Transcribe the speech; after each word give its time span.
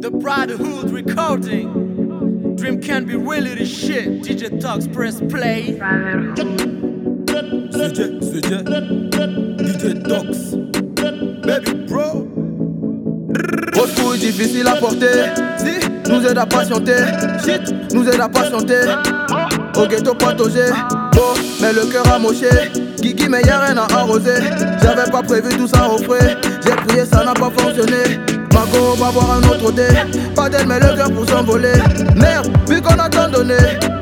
The 0.00 0.12
Brotherhood 0.12 0.90
recording. 0.92 2.54
Dream 2.54 2.80
can 2.80 3.04
be 3.04 3.16
really 3.16 3.56
the 3.56 3.66
shit. 3.66 4.22
DJ 4.22 4.60
Talks 4.60 4.86
press 4.86 5.20
play. 5.20 5.76
CJ, 7.74 8.20
CJ, 8.20 8.64
DJ 9.58 10.04
Tox, 10.08 10.54
Baby 11.44 11.86
Bro. 11.86 12.28
Grosse 13.72 13.94
couille 14.00 14.18
difficile 14.18 14.68
à 14.68 14.76
porter. 14.76 15.32
Si, 15.56 15.80
nous 16.08 16.24
aide 16.24 16.38
à 16.38 16.46
patienter. 16.46 17.04
Shit, 17.44 17.92
nous 17.92 18.08
aide 18.08 18.20
à 18.20 18.28
patienter. 18.28 18.94
Au 19.76 19.86
ghetto 19.88 20.14
patogé. 20.14 20.70
Oh, 21.16 21.34
mais 21.60 21.72
le 21.72 21.86
cœur 21.90 22.06
a 22.12 22.20
moché. 22.20 22.48
Guigui, 23.00 23.28
mais 23.28 23.42
y'a 23.42 23.60
rien 23.60 23.76
à 23.76 23.92
arroser. 23.92 24.42
J'avais 24.80 25.10
pas 25.10 25.22
prévu 25.22 25.56
tout 25.56 25.66
ça 25.66 25.90
au 25.90 25.98
frais. 25.98 26.36
J'ai 26.64 26.70
prié, 26.86 27.04
ça 27.04 27.24
n'a 27.24 27.34
pas 27.34 27.50
fonctionné. 27.50 28.27
Mago 28.58 28.96
va 28.98 29.10
voir 29.10 29.30
un 29.34 29.48
autre 29.48 29.70
dé. 29.70 29.86
Pas 30.34 30.48
d'elle, 30.48 30.66
mais 30.66 30.80
le 30.80 30.96
cœur 30.96 31.12
pour 31.12 31.28
s'envoler. 31.28 31.74
Merde, 32.16 32.48
vu 32.68 32.82
qu'on 32.82 32.98
a 32.98 33.08
tant 33.08 33.28
donné. 33.28 33.54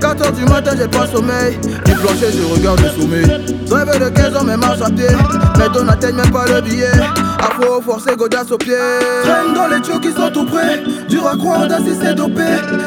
4h 0.00 0.32
du 0.32 0.44
matin, 0.44 0.72
j'ai 0.78 0.86
pas 0.86 1.08
sommeil. 1.08 1.58
Du 1.84 1.92
plancher, 1.94 2.30
je 2.32 2.54
regarde 2.54 2.80
le. 2.80 3.24
Je 3.66 3.74
rêve 3.74 4.00
de 4.00 4.08
15 4.10 4.36
ans, 4.36 4.44
mais 4.44 4.56
marche 4.56 4.80
à 4.80 4.90
pied. 4.90 5.08
Mais 5.58 5.68
don 5.70 5.84
n'atteignent 5.84 6.16
même 6.16 6.30
pas 6.30 6.46
le 6.46 6.60
billet. 6.60 6.92
Afro 7.44 7.80
forcé, 7.82 8.16
godasse 8.16 8.50
au 8.50 8.56
pied. 8.56 8.74
Traîne 9.22 9.52
dans 9.54 9.66
les 9.66 9.80
tuyaux 9.82 10.00
qui 10.00 10.12
sont 10.12 10.30
tout 10.30 10.46
près. 10.46 10.82
Dur 11.08 11.26
à 11.26 11.36
croire, 11.36 11.66
d'assis 11.66 11.96
c'est 12.00 12.14
dopé. 12.14 12.42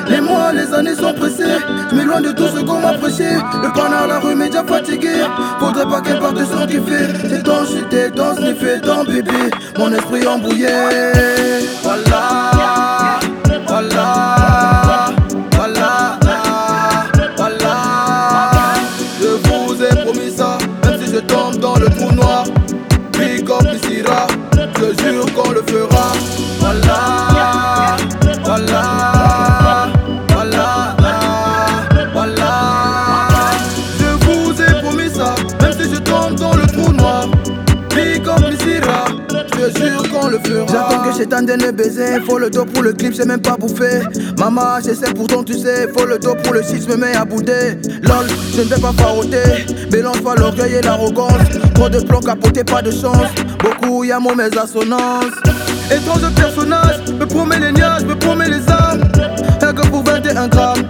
Les 0.10 0.20
mois, 0.20 0.52
les 0.52 0.74
années 0.74 0.96
sont 0.96 1.14
pressés. 1.14 1.60
Je 1.92 1.96
m'éloigne 1.96 2.24
de 2.24 2.32
tout 2.32 2.48
ce 2.48 2.62
qu'on 2.62 2.80
m'a 2.80 2.94
prêché. 2.94 3.30
Le 3.62 3.70
canard, 3.76 4.08
la 4.08 4.20
rue 4.20 4.34
m'est 4.36 4.50
déjà 4.50 4.64
fatigué. 4.64 5.14
Faudrait 5.60 5.86
pas 5.86 6.02
qu'elle 6.02 6.20
parte 6.20 6.38
sans 6.46 6.66
kiffer. 6.66 7.06
C'est 7.30 7.44
dans 7.44 7.66
chuter, 7.66 8.10
dans 8.16 8.36
sniffer, 8.36 8.80
dans 8.84 9.04
bébé. 9.04 9.52
Mon 9.78 9.92
esprit 9.94 10.26
embrouillé. 10.26 10.70
Voilà, 11.84 12.52
J'attends 40.70 41.04
que 41.04 41.18
Chétan 41.18 41.44
donne 41.44 41.62
le 41.62 41.72
baiser. 41.72 42.20
Faut 42.28 42.38
le 42.38 42.50
dos 42.50 42.66
pour 42.66 42.84
le 42.84 42.94
clip, 42.94 43.14
j'ai 43.14 43.26
même 43.26 43.42
pas 43.42 43.58
bouffé. 43.58 44.02
Maman, 44.38 44.80
j'essaie 44.84 45.14
pourtant, 45.14 45.44
tu 45.44 45.54
sais. 45.54 45.88
Faut 45.96 46.06
le 46.06 46.18
dos 46.18 46.36
pour 46.44 46.54
le 46.54 46.62
shit, 46.62 46.84
je 46.84 46.90
me 46.90 46.98
mets 46.98 47.16
à 47.16 47.26
bouder. 47.26 47.78
Lol, 48.04 48.28
je 48.56 48.62
ne 48.62 48.68
vais 48.68 48.82
pas 48.82 48.94
faroter. 48.98 49.66
Mélange 49.92 50.22
pas 50.22 50.36
l'orgueil 50.36 50.76
et 50.76 50.82
l'arrogance. 50.82 51.34
Trop 51.76 51.90
de 51.90 52.00
plans 52.00 52.20
capotés, 52.20 52.64
pas 52.64 52.82
de 52.82 52.92
chance. 52.92 53.28
Beaucoup 53.60 54.04
y 54.04 54.12
a 54.12 54.20
mauvaise 54.20 54.58
assonance. 54.58 55.34
Étrange 55.92 56.34
personnage, 56.36 56.98
me 57.20 57.26
promet 57.26 57.60
les 57.60 57.72
nuages, 57.72 58.04
me 58.04 58.16
promet 58.16 58.50
les 58.50 58.70
armes. 58.70 59.04
Rien 59.62 59.74
que 59.74 59.88
pour 59.88 60.04
21 60.04 60.48
grammes. 60.48 60.84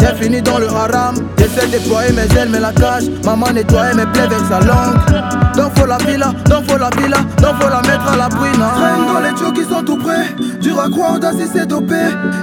J'ai 0.00 0.24
fini 0.24 0.42
dans 0.42 0.58
le 0.58 0.66
haram. 0.68 1.14
J'essaie 1.38 1.66
de 1.66 1.72
déployer 1.72 2.12
mes 2.12 2.22
ailes, 2.36 2.48
mais 2.50 2.60
la 2.60 2.72
cage. 2.72 3.04
Maman 3.24 3.52
nettoyait 3.52 3.94
mes 3.94 4.06
plaies 4.06 4.22
avec 4.22 4.38
sa 4.48 4.60
langue. 4.60 5.31
La 5.92 5.98
villa, 5.98 6.32
donc 6.48 6.70
faut 6.70 6.78
la 6.78 6.88
villa, 6.96 7.18
donc 7.36 7.60
faut 7.60 7.68
la 7.68 7.82
mettre 7.82 8.08
à 8.10 8.16
l'abri. 8.16 8.50
Traîne 8.52 9.12
dans 9.12 9.20
les 9.20 9.34
tuyaux 9.34 9.52
qui 9.52 9.62
sont 9.62 9.82
tout 9.82 9.98
près. 9.98 10.24
Dur 10.58 10.80
à 10.80 10.88
croire, 10.88 11.18
c'est 11.52 11.66
dopé? 11.66 11.96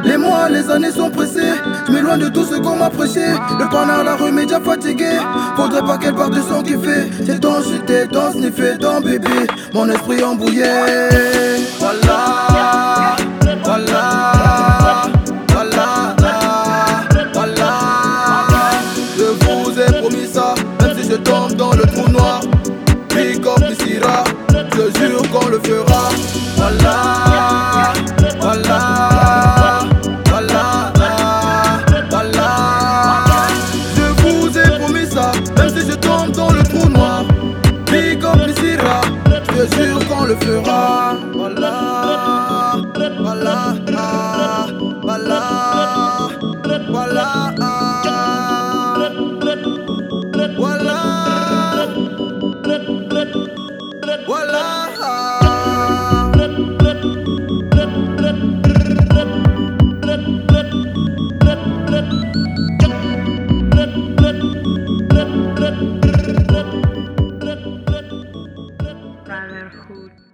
Les 0.04 0.18
mois, 0.18 0.50
les 0.50 0.70
années 0.70 0.92
sont 0.92 1.10
pressés. 1.10 1.56
Je 1.88 1.92
m'éloigne 1.92 2.20
de 2.20 2.30
tout 2.30 2.44
ce 2.44 2.58
qu'on 2.58 2.76
m'a 2.76 2.92
prêché. 2.92 3.26
Le 3.58 3.66
canard, 3.72 4.04
la 4.04 4.18
rue 4.18 4.32
déjà 4.32 4.60
fatigué. 4.60 5.18
Faudrait 5.56 5.82
pas 5.82 5.98
qu'elle 5.98 6.14
parte 6.14 6.36
de 6.36 6.42
son 6.42 6.62
kiffé. 6.62 7.10
C'est 7.26 7.40
dans 7.40 7.60
chuter, 7.64 8.06
dans 8.12 8.32
sniffer, 8.32 8.78
dans 8.80 9.02
bébé. 9.02 9.48
Mon 9.74 9.90
esprit 9.90 10.24
embrouillé. 10.24 10.66
Le 25.60 25.68
fera. 25.68 26.10
Voilà, 26.56 27.94
voilà, 28.40 28.80
voilà, 30.30 30.94
voilà. 32.10 32.50
Je 33.96 34.22
vous 34.22 34.58
ai 34.58 34.80
promis 34.80 35.06
ça, 35.06 35.32
même 35.58 35.70
si 35.70 35.90
je 35.90 35.96
tombe 35.96 36.32
dans 36.32 36.52
le 36.52 36.64
trou 36.64 36.90
noir. 36.90 37.24
Big 37.86 38.24
up 38.24 38.38
je 39.56 39.76
jure 39.76 40.08
qu'on 40.08 40.26
le 40.26 40.36
fera. 40.36 41.29
Brotherhood. 69.26 70.29